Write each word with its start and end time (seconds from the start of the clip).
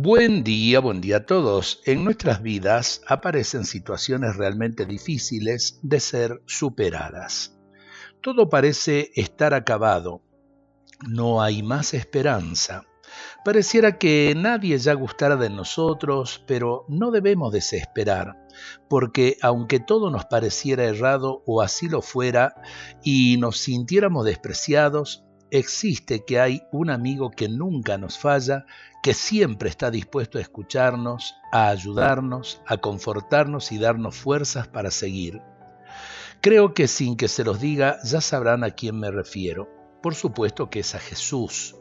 Buen 0.00 0.44
día, 0.44 0.78
buen 0.78 1.00
día 1.00 1.16
a 1.16 1.26
todos. 1.26 1.82
En 1.84 2.04
nuestras 2.04 2.40
vidas 2.40 3.02
aparecen 3.08 3.64
situaciones 3.64 4.36
realmente 4.36 4.86
difíciles 4.86 5.80
de 5.82 5.98
ser 5.98 6.40
superadas. 6.46 7.58
Todo 8.22 8.48
parece 8.48 9.10
estar 9.16 9.54
acabado. 9.54 10.22
No 11.08 11.42
hay 11.42 11.64
más 11.64 11.94
esperanza. 11.94 12.84
Pareciera 13.44 13.98
que 13.98 14.34
nadie 14.36 14.78
ya 14.78 14.94
gustara 14.94 15.34
de 15.34 15.50
nosotros, 15.50 16.44
pero 16.46 16.84
no 16.88 17.10
debemos 17.10 17.52
desesperar, 17.52 18.36
porque 18.88 19.36
aunque 19.42 19.80
todo 19.80 20.10
nos 20.12 20.26
pareciera 20.26 20.84
errado 20.84 21.42
o 21.44 21.60
así 21.60 21.88
lo 21.88 22.02
fuera, 22.02 22.54
y 23.02 23.36
nos 23.38 23.58
sintiéramos 23.58 24.26
despreciados, 24.26 25.24
existe 25.50 26.24
que 26.24 26.40
hay 26.40 26.62
un 26.72 26.90
amigo 26.90 27.30
que 27.30 27.48
nunca 27.48 27.98
nos 27.98 28.18
falla, 28.18 28.66
que 29.02 29.14
siempre 29.14 29.68
está 29.68 29.90
dispuesto 29.90 30.38
a 30.38 30.40
escucharnos, 30.40 31.34
a 31.52 31.68
ayudarnos, 31.68 32.60
a 32.66 32.78
confortarnos 32.78 33.72
y 33.72 33.78
darnos 33.78 34.16
fuerzas 34.16 34.68
para 34.68 34.90
seguir. 34.90 35.40
Creo 36.40 36.74
que 36.74 36.86
sin 36.88 37.16
que 37.16 37.28
se 37.28 37.44
los 37.44 37.60
diga 37.60 37.98
ya 38.04 38.20
sabrán 38.20 38.64
a 38.64 38.70
quién 38.70 38.98
me 38.98 39.10
refiero. 39.10 39.68
Por 40.02 40.14
supuesto 40.14 40.70
que 40.70 40.80
es 40.80 40.94
a 40.94 40.98
Jesús. 40.98 41.74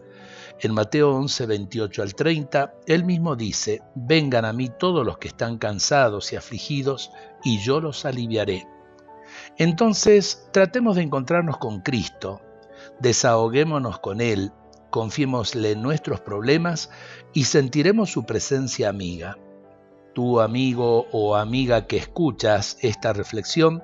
En 0.60 0.74
Mateo 0.74 1.12
11, 1.12 1.46
28 1.46 2.02
al 2.02 2.16
30, 2.16 2.74
él 2.88 3.04
mismo 3.04 3.36
dice, 3.36 3.84
Vengan 3.94 4.44
a 4.44 4.54
mí 4.54 4.70
todos 4.70 5.06
los 5.06 5.20
que 5.20 5.28
están 5.28 5.60
cansados 5.60 6.34
y 6.34 6.36
afligidos, 6.36 7.12
y 7.44 7.60
yo 7.60 7.80
los 7.80 8.06
aliviaré. 8.06 8.68
Entonces, 9.58 10.50
tratemos 10.52 10.96
de 10.96 11.04
encontrarnos 11.04 11.58
con 11.58 11.82
Cristo, 11.82 12.42
Desahoguémonos 13.00 14.00
con 14.00 14.22
Él, 14.22 14.52
confiémosle 14.90 15.76
nuestros 15.76 16.20
problemas 16.20 16.90
y 17.34 17.46
sentiremos 17.46 18.12
su 18.12 18.26
presencia 18.26 18.90
amiga. 18.90 19.38
Tu 20.14 20.40
amigo 20.40 21.08
o 21.12 21.36
amiga 21.36 21.86
que 21.86 21.98
escuchas 21.98 22.78
esta 22.82 23.14
reflexión, 23.14 23.84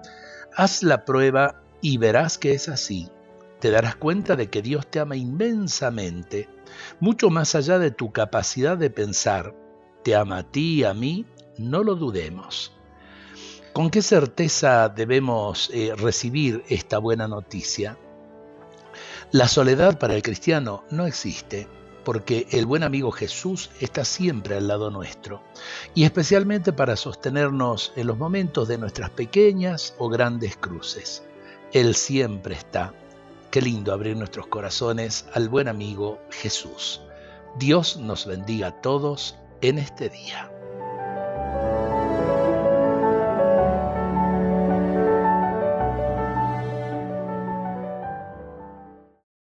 haz 0.56 0.82
la 0.82 1.06
prueba 1.06 1.62
y 1.82 1.98
verás 1.98 2.38
que 2.38 2.54
es 2.54 2.70
así. 2.70 3.10
Te 3.60 3.70
darás 3.70 3.96
cuenta 3.96 4.36
de 4.36 4.50
que 4.50 4.62
Dios 4.62 4.88
te 4.88 5.00
ama 5.00 5.16
inmensamente, 5.16 6.50
mucho 7.00 7.30
más 7.30 7.56
allá 7.56 7.78
de 7.78 7.92
tu 7.92 8.12
capacidad 8.12 8.78
de 8.78 8.90
pensar. 8.90 9.56
Te 10.04 10.16
ama 10.16 10.40
a 10.40 10.44
ti 10.44 10.80
y 10.80 10.84
a 10.84 10.94
mí, 10.94 11.26
no 11.58 11.84
lo 11.84 11.96
dudemos. 11.96 12.74
¿Con 13.74 13.90
qué 13.90 14.02
certeza 14.02 14.90
debemos 14.90 15.70
eh, 15.74 15.94
recibir 15.96 16.64
esta 16.68 16.98
buena 16.98 17.28
noticia? 17.28 17.98
La 19.34 19.48
soledad 19.48 19.98
para 19.98 20.14
el 20.14 20.22
cristiano 20.22 20.84
no 20.92 21.08
existe, 21.08 21.68
porque 22.06 22.46
el 22.52 22.68
buen 22.68 22.84
amigo 22.84 23.12
Jesús 23.12 23.72
está 23.80 24.06
siempre 24.06 24.56
al 24.56 24.68
lado 24.68 24.92
nuestro, 24.92 25.42
y 25.96 26.04
especialmente 26.04 26.72
para 26.72 26.96
sostenernos 26.96 27.94
en 27.96 28.06
los 28.06 28.20
momentos 28.20 28.68
de 28.68 28.78
nuestras 28.78 29.10
pequeñas 29.10 29.96
o 29.98 30.08
grandes 30.08 30.56
cruces. 30.56 31.24
Él 31.72 31.96
siempre 31.96 32.54
está. 32.54 32.94
Qué 33.50 33.60
lindo 33.60 33.92
abrir 33.92 34.16
nuestros 34.16 34.46
corazones 34.46 35.26
al 35.34 35.50
buen 35.50 35.68
amigo 35.68 36.20
Jesús. 36.30 37.02
Dios 37.58 37.98
nos 37.98 38.28
bendiga 38.28 38.68
a 38.68 38.82
todos 38.82 39.36
en 39.62 39.80
este 39.80 40.10
día. 40.10 40.53